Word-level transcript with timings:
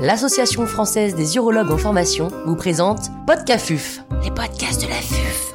l'Association 0.00 0.66
française 0.66 1.14
des 1.14 1.36
urologues 1.36 1.70
en 1.70 1.76
formation 1.76 2.28
vous 2.46 2.56
présente 2.56 3.10
Podcafuf, 3.26 4.00
les 4.24 4.30
podcasts 4.30 4.80
de 4.82 4.88
la 4.88 4.94
FUF. 4.94 5.54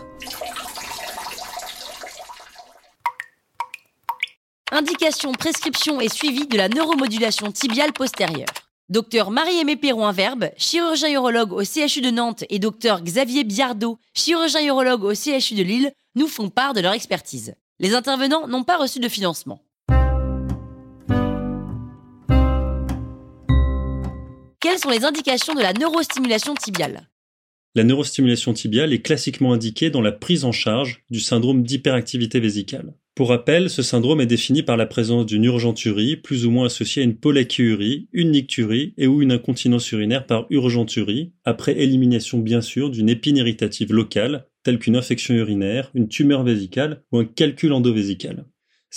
Indication, 4.72 5.32
prescription 5.32 6.00
et 6.00 6.10
suivi 6.10 6.46
de 6.46 6.58
la 6.58 6.70
neuromodulation 6.70 7.52
tibiale 7.52 7.92
postérieure. 7.92 8.46
Docteur 8.90 9.32
Marie-Aimée 9.32 9.78
Perron-Verbe, 9.78 10.52
chirurgien 10.58 11.10
urologue 11.10 11.52
au 11.52 11.64
CHU 11.64 12.02
de 12.02 12.12
Nantes 12.12 12.44
et 12.52 12.60
docteur 12.60 13.02
Xavier 13.02 13.44
Biardot, 13.46 13.98
chirurgien 14.14 14.64
urologue 14.64 15.06
au 15.06 15.16
CHU 15.16 15.56
de 15.56 15.64
Lille, 15.64 15.92
nous 16.14 16.28
font 16.28 16.50
part 16.50 16.74
de 16.74 16.82
leur 16.82 16.94
expertise. 16.94 17.56
Les 17.80 17.96
intervenants 17.96 18.48
n'ont 18.48 18.64
pas 18.64 18.78
reçu 18.78 19.00
de 19.00 19.10
financement. 19.10 19.65
Quelles 24.76 24.92
sont 24.92 25.00
les 25.00 25.06
indications 25.06 25.54
de 25.54 25.62
la 25.62 25.72
neurostimulation 25.72 26.54
tibiale? 26.54 27.08
La 27.76 27.86
neurostimulation 27.86 28.52
tibiale 28.52 28.92
est 28.92 29.02
classiquement 29.02 29.54
indiquée 29.54 29.90
dans 29.90 30.02
la 30.02 30.12
prise 30.12 30.44
en 30.44 30.52
charge 30.52 31.06
du 31.10 31.22
syndrome 31.22 31.64
d'hyperactivité 31.64 32.42
vésicale. 32.42 32.94
Pour 33.16 33.30
rappel, 33.30 33.70
ce 33.70 33.82
syndrome 33.82 34.20
est 34.20 34.26
défini 34.26 34.64
par 34.64 34.76
la 34.76 34.86
présence 34.86 35.28
d'une 35.28 35.46
urgenturie, 35.46 36.18
plus 36.18 36.46
ou 36.46 36.52
moins 36.52 36.66
associée 36.66 37.04
à 37.04 37.06
une 37.06 37.16
pollakiurie, 37.16 38.10
une 38.12 38.32
nicturie 38.32 38.94
et 38.98 39.08
ou 39.08 39.22
une 39.22 39.32
incontinence 39.32 39.90
urinaire 39.94 40.26
par 40.26 40.46
urgenturie, 40.50 41.32
après 41.46 41.80
élimination 41.80 42.40
bien 42.40 42.60
sûr 42.60 42.90
d'une 42.90 43.08
épine 43.08 43.38
irritative 43.38 43.94
locale, 43.94 44.46
telle 44.64 44.80
qu'une 44.80 44.98
infection 44.98 45.36
urinaire, 45.36 45.90
une 45.94 46.10
tumeur 46.10 46.44
vésicale 46.44 47.02
ou 47.14 47.20
un 47.20 47.24
calcul 47.24 47.72
endovésical. 47.72 48.46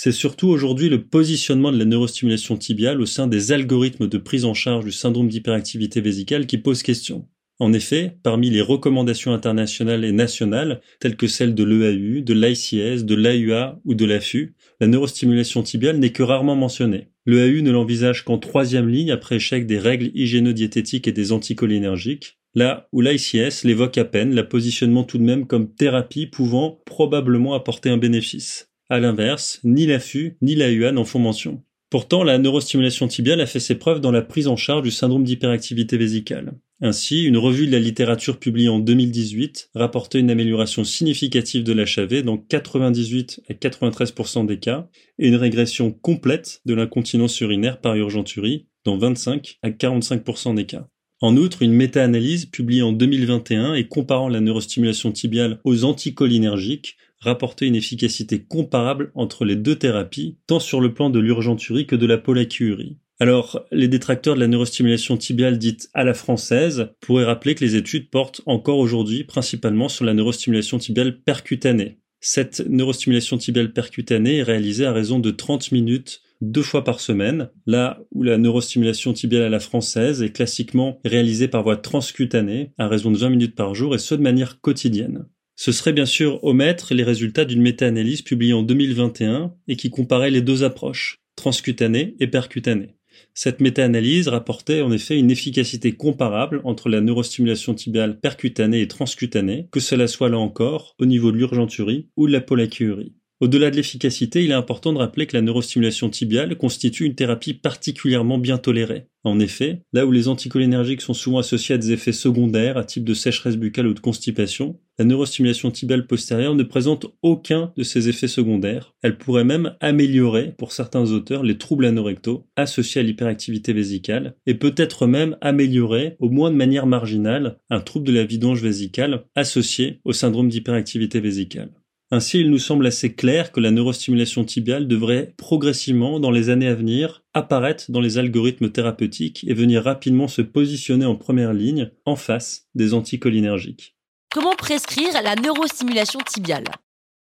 C'est 0.01 0.13
surtout 0.13 0.47
aujourd'hui 0.47 0.87
le 0.87 1.03
positionnement 1.03 1.73
de 1.73 1.77
la 1.77 1.83
neurostimulation 1.83 2.55
tibiale 2.55 3.01
au 3.01 3.05
sein 3.05 3.27
des 3.27 3.51
algorithmes 3.51 4.07
de 4.07 4.17
prise 4.17 4.45
en 4.45 4.53
charge 4.53 4.85
du 4.85 4.93
syndrome 4.93 5.27
d'hyperactivité 5.27 5.99
vésicale 5.99 6.47
qui 6.47 6.57
pose 6.57 6.83
question. 6.83 7.27
En 7.59 7.73
effet, 7.73 8.15
parmi 8.23 8.49
les 8.49 8.61
recommandations 8.61 9.33
internationales 9.33 10.05
et 10.05 10.13
nationales, 10.13 10.79
telles 11.01 11.17
que 11.17 11.27
celles 11.27 11.53
de 11.53 11.65
l'EAU, 11.65 12.21
de 12.21 12.33
l'ICS, 12.33 13.03
de 13.03 13.13
l'AUA 13.13 13.81
ou 13.83 13.93
de 13.93 14.05
l'AFU, 14.05 14.55
la 14.79 14.87
neurostimulation 14.87 15.63
tibiale 15.63 15.97
n'est 15.97 16.13
que 16.13 16.23
rarement 16.23 16.55
mentionnée. 16.55 17.09
L'EAU 17.25 17.61
ne 17.61 17.71
l'envisage 17.71 18.23
qu'en 18.23 18.37
troisième 18.37 18.87
ligne 18.87 19.11
après 19.11 19.35
échec 19.35 19.67
des 19.67 19.79
règles 19.79 20.11
hygiéno-diététiques 20.13 21.09
et 21.09 21.11
des 21.11 21.33
anticholinergiques, 21.33 22.39
là 22.55 22.87
où 22.93 23.01
l'ICS 23.01 23.65
l'évoque 23.65 23.97
à 23.97 24.05
peine, 24.05 24.33
la 24.33 24.45
positionnement 24.45 25.03
tout 25.03 25.17
de 25.17 25.23
même 25.23 25.45
comme 25.45 25.75
thérapie 25.75 26.25
pouvant 26.25 26.79
probablement 26.85 27.53
apporter 27.53 27.89
un 27.89 27.97
bénéfice. 27.97 28.68
À 28.91 28.99
l'inverse, 28.99 29.59
ni 29.63 29.85
l'AFU 29.85 30.37
ni 30.41 30.55
l'AUA 30.55 30.91
n'en 30.91 31.05
font 31.05 31.19
mention. 31.19 31.61
Pourtant, 31.91 32.23
la 32.23 32.39
neurostimulation 32.39 33.07
tibiale 33.07 33.39
a 33.39 33.45
fait 33.45 33.59
ses 33.59 33.75
preuves 33.75 34.01
dans 34.01 34.09
la 34.09 34.23
prise 34.23 34.47
en 34.47 34.55
charge 34.55 34.81
du 34.81 34.89
syndrome 34.89 35.23
d'hyperactivité 35.23 35.95
vésicale. 35.95 36.53
Ainsi, 36.81 37.23
une 37.23 37.37
revue 37.37 37.67
de 37.67 37.71
la 37.71 37.79
littérature 37.79 38.39
publiée 38.39 38.69
en 38.69 38.79
2018 38.79 39.69
rapportait 39.75 40.19
une 40.19 40.31
amélioration 40.31 40.83
significative 40.83 41.63
de 41.63 41.73
l'HAV 41.73 42.23
dans 42.23 42.37
98 42.37 43.41
à 43.47 43.53
93% 43.53 44.47
des 44.47 44.57
cas 44.57 44.87
et 45.19 45.27
une 45.27 45.35
régression 45.35 45.91
complète 45.91 46.61
de 46.65 46.73
l'incontinence 46.73 47.39
urinaire 47.41 47.81
par 47.81 47.95
urgenturie 47.95 48.65
dans 48.85 48.97
25 48.97 49.59
à 49.61 49.69
45% 49.69 50.55
des 50.55 50.65
cas. 50.65 50.87
En 51.21 51.35
outre, 51.37 51.61
une 51.61 51.73
méta-analyse 51.73 52.45
publiée 52.45 52.81
en 52.81 52.93
2021 52.93 53.73
et 53.73 53.87
comparant 53.87 54.29
la 54.29 54.39
neurostimulation 54.39 55.11
tibiale 55.11 55.59
aux 55.63 55.83
anticholinergiques 55.83 56.95
rapportait 57.21 57.67
une 57.67 57.75
efficacité 57.75 58.43
comparable 58.43 59.11
entre 59.15 59.45
les 59.45 59.55
deux 59.55 59.75
thérapies, 59.75 60.37
tant 60.47 60.59
sur 60.59 60.81
le 60.81 60.93
plan 60.93 61.09
de 61.09 61.19
l'urgenturie 61.19 61.87
que 61.87 61.95
de 61.95 62.05
la 62.05 62.17
pollakiurie. 62.17 62.97
Alors, 63.21 63.65
les 63.71 63.89
détracteurs 63.89 64.35
de 64.35 64.39
la 64.39 64.47
neurostimulation 64.47 65.17
tibiale 65.17 65.57
dite 65.57 65.89
à 65.93 66.05
la 66.05 66.13
française 66.13 66.91
pourraient 67.01 67.25
rappeler 67.25 67.53
que 67.53 67.65
les 67.65 67.75
études 67.75 68.09
portent 68.09 68.41
encore 68.45 68.77
aujourd'hui 68.77 69.25
principalement 69.25 69.89
sur 69.89 70.05
la 70.05 70.13
neurostimulation 70.13 70.77
tibiale 70.77 71.19
percutanée. 71.19 71.99
Cette 72.21 72.63
neurostimulation 72.69 73.37
tibiale 73.37 73.73
percutanée 73.73 74.37
est 74.37 74.43
réalisée 74.43 74.85
à 74.85 74.93
raison 74.93 75.19
de 75.19 75.31
30 75.31 75.73
minutes 75.73 76.21
deux 76.41 76.63
fois 76.63 76.85
par 76.85 77.01
semaine, 77.01 77.49
là 77.65 77.99
où 78.11 78.23
la 78.23 78.37
neurostimulation 78.37 79.11
tibiale 79.11 79.43
à 79.43 79.49
la 79.49 79.59
française 79.59 80.21
est 80.21 80.31
classiquement 80.31 80.99
réalisée 81.03 81.49
par 81.49 81.63
voie 81.63 81.75
transcutanée 81.75 82.71
à 82.77 82.87
raison 82.87 83.11
de 83.11 83.17
20 83.17 83.29
minutes 83.29 83.55
par 83.55 83.75
jour 83.75 83.93
et 83.95 83.99
ce 83.99 84.15
de 84.15 84.21
manière 84.21 84.61
quotidienne. 84.61 85.25
Ce 85.61 85.73
serait 85.73 85.91
bien 85.91 86.05
sûr 86.05 86.41
omettre 86.45 86.93
les 86.93 87.03
résultats 87.03 87.43
d'une 87.43 87.61
méta-analyse 87.61 88.21
publiée 88.21 88.53
en 88.53 88.63
2021 88.63 89.53
et 89.67 89.75
qui 89.75 89.89
comparait 89.89 90.31
les 90.31 90.41
deux 90.41 90.63
approches, 90.63 91.17
transcutanée 91.35 92.15
et 92.21 92.27
percutanée. 92.27 92.95
Cette 93.33 93.59
méta-analyse 93.59 94.29
rapportait 94.29 94.79
en 94.79 94.89
effet 94.93 95.19
une 95.19 95.31
efficacité 95.31 95.91
comparable 95.91 96.61
entre 96.63 96.87
la 96.87 97.01
neurostimulation 97.01 97.73
tibiale 97.73 98.21
percutanée 98.21 98.79
et 98.79 98.87
transcutanée, 98.87 99.67
que 99.69 99.81
cela 99.81 100.07
soit 100.07 100.29
là 100.29 100.37
encore 100.37 100.95
au 100.97 101.05
niveau 101.05 101.29
de 101.33 101.37
l'urgenturie 101.37 102.07
ou 102.15 102.27
de 102.27 102.31
la 102.31 102.39
pollakiurie. 102.39 103.15
Au-delà 103.41 103.69
de 103.69 103.75
l'efficacité, 103.75 104.45
il 104.45 104.51
est 104.51 104.53
important 104.53 104.93
de 104.93 104.97
rappeler 104.97 105.27
que 105.27 105.35
la 105.35 105.41
neurostimulation 105.41 106.09
tibiale 106.09 106.57
constitue 106.57 107.03
une 107.03 107.15
thérapie 107.15 107.53
particulièrement 107.53 108.37
bien 108.37 108.57
tolérée. 108.57 109.07
En 109.25 109.41
effet, 109.41 109.81
là 109.91 110.05
où 110.05 110.11
les 110.13 110.29
anticholinergiques 110.29 111.01
sont 111.01 111.13
souvent 111.13 111.39
associés 111.39 111.75
à 111.75 111.77
des 111.77 111.91
effets 111.91 112.13
secondaires 112.13 112.77
à 112.77 112.85
type 112.85 113.03
de 113.03 113.13
sécheresse 113.13 113.57
buccale 113.57 113.87
ou 113.87 113.93
de 113.93 113.99
constipation, 113.99 114.79
la 114.99 115.05
neurostimulation 115.05 115.71
tibiale 115.71 116.05
postérieure 116.05 116.55
ne 116.55 116.63
présente 116.63 117.07
aucun 117.21 117.71
de 117.77 117.83
ces 117.83 118.09
effets 118.09 118.27
secondaires. 118.27 118.93
Elle 119.01 119.17
pourrait 119.17 119.45
même 119.45 119.75
améliorer, 119.79 120.53
pour 120.57 120.73
certains 120.73 121.11
auteurs, 121.11 121.41
les 121.41 121.57
troubles 121.57 121.85
anorectaux 121.85 122.45
associés 122.57 122.99
à 122.99 123.03
l'hyperactivité 123.05 123.71
vésicale 123.71 124.35
et 124.45 124.55
peut-être 124.55 125.07
même 125.07 125.37
améliorer, 125.39 126.17
au 126.19 126.29
moins 126.29 126.51
de 126.51 126.57
manière 126.57 126.85
marginale, 126.85 127.59
un 127.69 127.79
trouble 127.79 128.07
de 128.07 128.11
la 128.11 128.25
vidange 128.25 128.61
vésicale 128.61 129.23
associé 129.35 130.01
au 130.03 130.11
syndrome 130.11 130.49
d'hyperactivité 130.49 131.21
vésicale. 131.21 131.71
Ainsi, 132.11 132.41
il 132.41 132.49
nous 132.49 132.59
semble 132.59 132.87
assez 132.87 133.13
clair 133.13 133.53
que 133.53 133.59
la 133.61 133.71
neurostimulation 133.71 134.43
tibiale 134.43 134.87
devrait 134.87 135.33
progressivement, 135.37 136.19
dans 136.19 136.31
les 136.31 136.49
années 136.49 136.67
à 136.67 136.75
venir, 136.75 137.23
apparaître 137.33 137.89
dans 137.89 138.01
les 138.01 138.17
algorithmes 138.17 138.71
thérapeutiques 138.71 139.45
et 139.47 139.53
venir 139.53 139.83
rapidement 139.83 140.27
se 140.27 140.41
positionner 140.41 141.05
en 141.05 141.15
première 141.15 141.53
ligne, 141.53 141.91
en 142.05 142.17
face 142.17 142.67
des 142.75 142.93
anticholinergiques. 142.93 143.95
Comment 144.31 144.53
prescrire 144.55 145.09
la 145.23 145.33
neurostimulation 145.33 146.19
tibiale? 146.19 146.65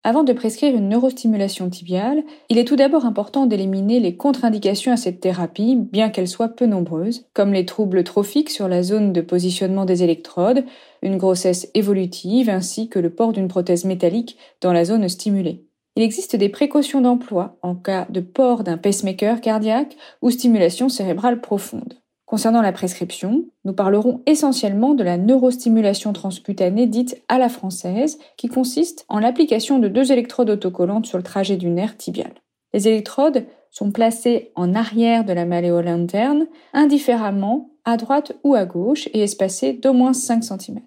Avant 0.05 0.23
de 0.23 0.31
prescrire 0.31 0.73
une 0.73 0.87
neurostimulation 0.87 1.69
tibiale, 1.69 2.23
il 2.47 2.57
est 2.57 2.63
tout 2.63 2.77
d'abord 2.77 3.03
important 3.03 3.45
d'éliminer 3.45 3.99
les 3.99 4.15
contre-indications 4.15 4.93
à 4.93 4.95
cette 4.95 5.19
thérapie, 5.19 5.75
bien 5.75 6.09
qu'elles 6.09 6.29
soient 6.29 6.47
peu 6.47 6.65
nombreuses, 6.65 7.25
comme 7.33 7.51
les 7.51 7.65
troubles 7.65 8.05
trophiques 8.05 8.49
sur 8.49 8.69
la 8.69 8.83
zone 8.83 9.11
de 9.11 9.19
positionnement 9.19 9.83
des 9.83 10.01
électrodes, 10.01 10.63
une 11.01 11.17
grossesse 11.17 11.69
évolutive 11.73 12.49
ainsi 12.49 12.87
que 12.87 12.99
le 12.99 13.09
port 13.09 13.33
d'une 13.33 13.49
prothèse 13.49 13.83
métallique 13.83 14.37
dans 14.61 14.71
la 14.71 14.85
zone 14.85 15.09
stimulée. 15.09 15.67
Il 15.97 16.03
existe 16.03 16.37
des 16.37 16.47
précautions 16.47 17.01
d'emploi 17.01 17.57
en 17.63 17.75
cas 17.75 18.07
de 18.11 18.21
port 18.21 18.63
d'un 18.63 18.77
pacemaker 18.77 19.41
cardiaque 19.41 19.97
ou 20.21 20.31
stimulation 20.31 20.87
cérébrale 20.87 21.41
profonde. 21.41 21.95
Concernant 22.33 22.63
la 22.63 22.71
prescription, 22.71 23.45
nous 23.63 23.73
parlerons 23.73 24.21
essentiellement 24.25 24.95
de 24.95 25.03
la 25.03 25.19
neurostimulation 25.19 26.13
transcutanée 26.13 26.87
dite 26.87 27.21
à 27.27 27.37
la 27.37 27.47
française, 27.47 28.17
qui 28.37 28.47
consiste 28.47 29.05
en 29.07 29.19
l'application 29.19 29.77
de 29.77 29.87
deux 29.87 30.11
électrodes 30.11 30.49
autocollantes 30.49 31.05
sur 31.05 31.19
le 31.19 31.23
trajet 31.23 31.57
du 31.57 31.69
nerf 31.69 31.95
tibial. 31.95 32.31
Les 32.73 32.87
électrodes 32.87 33.45
sont 33.69 33.91
placées 33.91 34.51
en 34.55 34.73
arrière 34.73 35.25
de 35.25 35.33
la 35.33 35.45
malléole 35.45 35.87
interne, 35.87 36.47
indifféremment 36.73 37.69
à 37.85 37.97
droite 37.97 38.31
ou 38.43 38.55
à 38.55 38.65
gauche 38.65 39.07
et 39.13 39.21
espacées 39.21 39.73
d'au 39.73 39.93
moins 39.93 40.13
5 40.13 40.43
cm. 40.43 40.79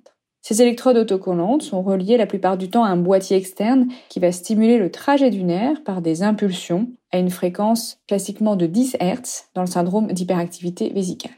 Ces 0.49 0.63
électrodes 0.63 0.97
autocollantes 0.97 1.63
sont 1.63 1.83
reliées 1.83 2.17
la 2.17 2.27
plupart 2.27 2.57
du 2.57 2.71
temps 2.71 2.85
à 2.85 2.89
un 2.89 2.97
boîtier 2.97 3.37
externe 3.37 3.89
qui 4.09 4.21
va 4.21 4.31
stimuler 4.31 4.79
le 4.79 4.93
trajet 4.93 5.29
du 5.29 5.43
nerf 5.43 5.83
par 5.83 6.03
des 6.03 6.23
impulsions 6.23 6.89
à 7.11 7.19
une 7.19 7.31
fréquence 7.31 7.99
classiquement 8.07 8.55
de 8.55 8.67
10 8.67 8.99
Hz 9.01 9.47
dans 9.55 9.63
le 9.63 9.67
syndrome 9.67 10.07
d'hyperactivité 10.07 10.91
vésicale. 10.91 11.33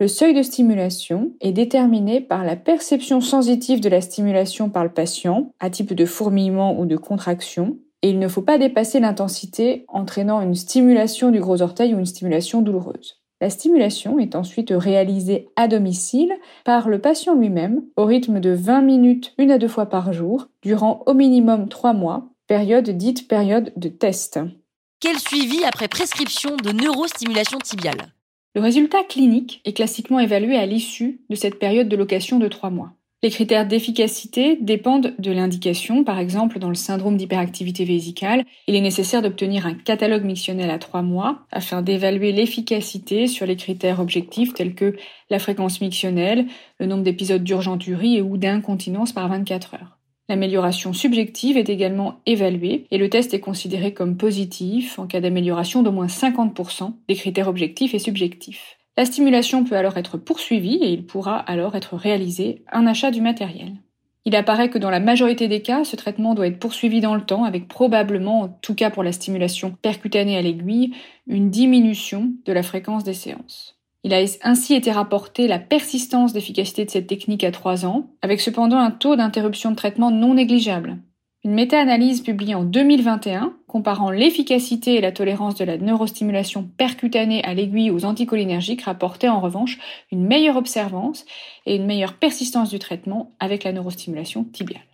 Le 0.00 0.08
seuil 0.08 0.34
de 0.34 0.42
stimulation 0.42 1.32
est 1.40 1.52
déterminé 1.52 2.20
par 2.20 2.44
la 2.44 2.56
perception 2.56 3.20
sensitive 3.20 3.80
de 3.80 3.88
la 3.88 4.00
stimulation 4.00 4.68
par 4.68 4.82
le 4.82 4.90
patient, 4.90 5.52
à 5.60 5.70
type 5.70 5.94
de 5.94 6.04
fourmillement 6.04 6.78
ou 6.80 6.84
de 6.84 6.96
contraction, 6.96 7.78
et 8.02 8.10
il 8.10 8.18
ne 8.18 8.28
faut 8.28 8.42
pas 8.42 8.58
dépasser 8.58 8.98
l'intensité 8.98 9.84
entraînant 9.86 10.40
une 10.40 10.56
stimulation 10.56 11.30
du 11.30 11.40
gros 11.40 11.62
orteil 11.62 11.94
ou 11.94 11.98
une 11.98 12.06
stimulation 12.06 12.60
douloureuse. 12.60 13.20
La 13.40 13.50
stimulation 13.50 14.18
est 14.18 14.34
ensuite 14.34 14.72
réalisée 14.74 15.48
à 15.54 15.68
domicile 15.68 16.32
par 16.64 16.88
le 16.88 16.98
patient 16.98 17.34
lui-même 17.34 17.82
au 17.96 18.04
rythme 18.04 18.40
de 18.40 18.50
20 18.50 18.82
minutes 18.82 19.32
une 19.38 19.50
à 19.50 19.58
deux 19.58 19.68
fois 19.68 19.86
par 19.86 20.12
jour 20.12 20.48
durant 20.62 21.02
au 21.06 21.14
minimum 21.14 21.68
trois 21.68 21.92
mois, 21.92 22.28
période 22.46 22.90
dite 22.90 23.28
période 23.28 23.72
de 23.76 23.88
test. 23.88 24.40
Quel 24.98 25.18
suivi 25.18 25.64
après 25.64 25.88
prescription 25.88 26.56
de 26.56 26.72
neurostimulation 26.72 27.58
tibiale? 27.58 28.13
Le 28.54 28.60
résultat 28.60 29.02
clinique 29.02 29.60
est 29.64 29.72
classiquement 29.72 30.20
évalué 30.20 30.56
à 30.56 30.64
l'issue 30.64 31.20
de 31.28 31.34
cette 31.34 31.58
période 31.58 31.88
de 31.88 31.96
location 31.96 32.38
de 32.38 32.46
trois 32.46 32.70
mois. 32.70 32.92
Les 33.24 33.30
critères 33.30 33.66
d'efficacité 33.66 34.58
dépendent 34.60 35.14
de 35.18 35.32
l'indication. 35.32 36.04
Par 36.04 36.18
exemple, 36.18 36.58
dans 36.60 36.68
le 36.68 36.74
syndrome 36.74 37.16
d'hyperactivité 37.16 37.84
vésicale, 37.84 38.44
il 38.68 38.76
est 38.76 38.80
nécessaire 38.80 39.22
d'obtenir 39.22 39.66
un 39.66 39.74
catalogue 39.74 40.24
mictionnel 40.24 40.70
à 40.70 40.78
trois 40.78 41.02
mois 41.02 41.46
afin 41.50 41.82
d'évaluer 41.82 42.32
l'efficacité 42.32 43.26
sur 43.26 43.46
les 43.46 43.56
critères 43.56 43.98
objectifs 43.98 44.54
tels 44.54 44.74
que 44.74 44.94
la 45.30 45.38
fréquence 45.40 45.80
mictionnelle, 45.80 46.46
le 46.78 46.86
nombre 46.86 47.02
d'épisodes 47.02 47.42
d'urgenturie 47.42 48.18
et 48.18 48.22
ou 48.22 48.36
d'incontinence 48.36 49.12
par 49.12 49.26
24 49.28 49.74
heures. 49.74 49.98
L'amélioration 50.28 50.94
subjective 50.94 51.58
est 51.58 51.68
également 51.68 52.20
évaluée 52.24 52.86
et 52.90 52.96
le 52.96 53.10
test 53.10 53.34
est 53.34 53.40
considéré 53.40 53.92
comme 53.92 54.16
positif 54.16 54.98
en 54.98 55.06
cas 55.06 55.20
d'amélioration 55.20 55.82
d'au 55.82 55.92
moins 55.92 56.06
50% 56.06 56.94
des 57.08 57.14
critères 57.14 57.48
objectifs 57.48 57.94
et 57.94 57.98
subjectifs. 57.98 58.78
La 58.96 59.04
stimulation 59.04 59.64
peut 59.64 59.76
alors 59.76 59.98
être 59.98 60.16
poursuivie 60.16 60.76
et 60.76 60.88
il 60.88 61.04
pourra 61.04 61.36
alors 61.36 61.74
être 61.74 61.96
réalisé 61.96 62.64
un 62.72 62.86
achat 62.86 63.10
du 63.10 63.20
matériel. 63.20 63.74
Il 64.24 64.34
apparaît 64.34 64.70
que 64.70 64.78
dans 64.78 64.88
la 64.88 65.00
majorité 65.00 65.48
des 65.48 65.60
cas, 65.60 65.84
ce 65.84 65.96
traitement 65.96 66.34
doit 66.34 66.46
être 66.46 66.58
poursuivi 66.58 67.02
dans 67.02 67.14
le 67.14 67.26
temps 67.26 67.44
avec 67.44 67.68
probablement, 67.68 68.42
en 68.42 68.48
tout 68.48 68.74
cas 68.74 68.90
pour 68.90 69.02
la 69.02 69.12
stimulation 69.12 69.76
percutanée 69.82 70.38
à 70.38 70.42
l'aiguille, 70.42 70.94
une 71.26 71.50
diminution 71.50 72.32
de 72.46 72.52
la 72.52 72.62
fréquence 72.62 73.04
des 73.04 73.12
séances. 73.12 73.78
Il 74.04 74.12
a 74.12 74.22
ainsi 74.42 74.74
été 74.74 74.92
rapporté 74.92 75.48
la 75.48 75.58
persistance 75.58 76.34
d'efficacité 76.34 76.84
de 76.84 76.90
cette 76.90 77.06
technique 77.06 77.42
à 77.42 77.50
3 77.50 77.86
ans, 77.86 78.10
avec 78.20 78.42
cependant 78.42 78.76
un 78.76 78.90
taux 78.90 79.16
d'interruption 79.16 79.70
de 79.70 79.76
traitement 79.76 80.10
non 80.10 80.34
négligeable. 80.34 80.98
Une 81.42 81.54
méta-analyse 81.54 82.20
publiée 82.20 82.54
en 82.54 82.64
2021 82.64 83.54
comparant 83.66 84.10
l'efficacité 84.10 84.94
et 84.94 85.00
la 85.00 85.10
tolérance 85.10 85.54
de 85.54 85.64
la 85.64 85.78
neurostimulation 85.78 86.68
percutanée 86.76 87.42
à 87.44 87.54
l'aiguille 87.54 87.90
aux 87.90 88.04
anticholinergiques 88.04 88.82
rapportait 88.82 89.28
en 89.28 89.40
revanche 89.40 89.78
une 90.12 90.26
meilleure 90.26 90.56
observance 90.56 91.24
et 91.64 91.76
une 91.76 91.86
meilleure 91.86 92.14
persistance 92.14 92.70
du 92.70 92.78
traitement 92.78 93.34
avec 93.40 93.64
la 93.64 93.72
neurostimulation 93.72 94.44
tibiale. 94.44 94.84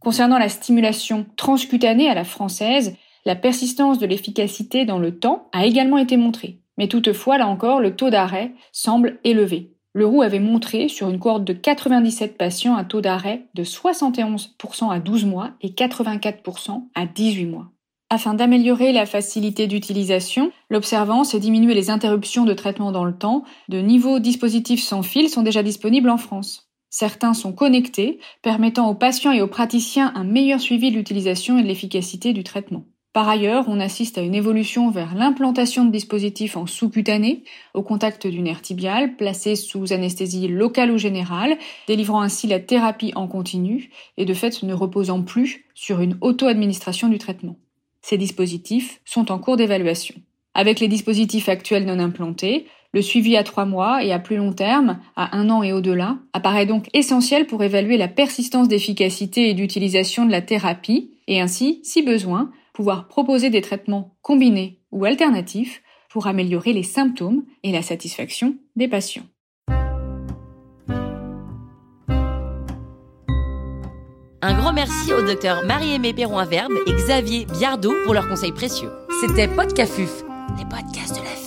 Concernant 0.00 0.38
la 0.38 0.48
stimulation 0.50 1.26
transcutanée 1.36 2.08
à 2.10 2.14
la 2.14 2.24
française, 2.24 2.94
la 3.24 3.36
persistance 3.36 3.98
de 3.98 4.06
l'efficacité 4.06 4.84
dans 4.84 4.98
le 4.98 5.18
temps 5.18 5.48
a 5.52 5.66
également 5.66 5.98
été 5.98 6.16
montrée. 6.16 6.59
Mais 6.80 6.88
toutefois, 6.88 7.36
là 7.36 7.46
encore, 7.46 7.78
le 7.78 7.94
taux 7.94 8.08
d'arrêt 8.08 8.54
semble 8.72 9.18
élevé. 9.22 9.74
Le 9.92 10.06
Roux 10.06 10.22
avait 10.22 10.40
montré 10.40 10.88
sur 10.88 11.10
une 11.10 11.18
cohorte 11.18 11.44
de 11.44 11.52
97 11.52 12.38
patients 12.38 12.74
un 12.74 12.84
taux 12.84 13.02
d'arrêt 13.02 13.48
de 13.52 13.64
71% 13.64 14.90
à 14.90 14.98
12 14.98 15.26
mois 15.26 15.50
et 15.60 15.72
84% 15.72 16.84
à 16.94 17.04
18 17.04 17.44
mois. 17.44 17.68
Afin 18.08 18.32
d'améliorer 18.32 18.92
la 18.92 19.04
facilité 19.04 19.66
d'utilisation, 19.66 20.52
l'observance 20.70 21.34
et 21.34 21.38
diminuer 21.38 21.74
les 21.74 21.90
interruptions 21.90 22.46
de 22.46 22.54
traitement 22.54 22.92
dans 22.92 23.04
le 23.04 23.14
temps, 23.14 23.44
de 23.68 23.82
nouveaux 23.82 24.18
dispositifs 24.18 24.82
sans 24.82 25.02
fil 25.02 25.28
sont 25.28 25.42
déjà 25.42 25.62
disponibles 25.62 26.08
en 26.08 26.16
France. 26.16 26.70
Certains 26.88 27.34
sont 27.34 27.52
connectés, 27.52 28.20
permettant 28.40 28.88
aux 28.88 28.94
patients 28.94 29.32
et 29.32 29.42
aux 29.42 29.48
praticiens 29.48 30.12
un 30.14 30.24
meilleur 30.24 30.60
suivi 30.60 30.90
de 30.90 30.96
l'utilisation 30.96 31.58
et 31.58 31.62
de 31.62 31.68
l'efficacité 31.68 32.32
du 32.32 32.42
traitement. 32.42 32.86
Par 33.12 33.28
ailleurs, 33.28 33.64
on 33.66 33.80
assiste 33.80 34.18
à 34.18 34.22
une 34.22 34.36
évolution 34.36 34.90
vers 34.90 35.16
l'implantation 35.16 35.84
de 35.84 35.90
dispositifs 35.90 36.56
en 36.56 36.66
sous-cutané, 36.66 37.42
au 37.74 37.82
contact 37.82 38.28
du 38.28 38.40
nerf 38.40 38.62
tibial, 38.62 39.16
placé 39.16 39.56
sous 39.56 39.92
anesthésie 39.92 40.46
locale 40.46 40.92
ou 40.92 40.98
générale, 40.98 41.58
délivrant 41.88 42.20
ainsi 42.20 42.46
la 42.46 42.60
thérapie 42.60 43.12
en 43.16 43.26
continu 43.26 43.90
et 44.16 44.24
de 44.24 44.34
fait 44.34 44.62
ne 44.62 44.74
reposant 44.74 45.22
plus 45.22 45.64
sur 45.74 46.00
une 46.00 46.18
auto-administration 46.20 47.08
du 47.08 47.18
traitement. 47.18 47.56
Ces 48.00 48.16
dispositifs 48.16 49.00
sont 49.04 49.32
en 49.32 49.38
cours 49.38 49.56
d'évaluation. 49.56 50.14
Avec 50.54 50.78
les 50.78 50.88
dispositifs 50.88 51.48
actuels 51.48 51.86
non 51.86 51.98
implantés, 51.98 52.66
le 52.92 53.02
suivi 53.02 53.36
à 53.36 53.42
trois 53.42 53.66
mois 53.66 54.04
et 54.04 54.12
à 54.12 54.20
plus 54.20 54.36
long 54.36 54.52
terme, 54.52 55.00
à 55.16 55.36
un 55.36 55.50
an 55.50 55.64
et 55.64 55.72
au-delà, 55.72 56.18
apparaît 56.32 56.66
donc 56.66 56.88
essentiel 56.92 57.46
pour 57.46 57.62
évaluer 57.62 57.96
la 57.96 58.08
persistance 58.08 58.68
d'efficacité 58.68 59.50
et 59.50 59.54
d'utilisation 59.54 60.26
de 60.26 60.30
la 60.30 60.42
thérapie 60.42 61.10
et 61.26 61.40
ainsi, 61.40 61.80
si 61.84 62.02
besoin, 62.02 62.50
pouvoir 62.72 63.08
proposer 63.08 63.50
des 63.50 63.60
traitements 63.60 64.16
combinés 64.22 64.80
ou 64.92 65.04
alternatifs 65.04 65.82
pour 66.08 66.26
améliorer 66.26 66.72
les 66.72 66.82
symptômes 66.82 67.44
et 67.62 67.72
la 67.72 67.82
satisfaction 67.82 68.56
des 68.76 68.88
patients. 68.88 69.26
Un 74.42 74.54
grand 74.54 74.72
merci 74.72 75.12
aux 75.12 75.22
docteurs 75.22 75.64
Marie-Aimée 75.66 76.14
Perron-Verbe 76.14 76.72
et 76.86 76.92
Xavier 76.92 77.44
Biardot 77.44 77.94
pour 78.04 78.14
leurs 78.14 78.28
conseils 78.28 78.52
précieux. 78.52 78.90
C'était 79.20 79.48
Podcafuf, 79.48 80.24
les 80.58 80.64
podcasts 80.64 81.14
de 81.14 81.24
la 81.24 81.34
vie. 81.34 81.39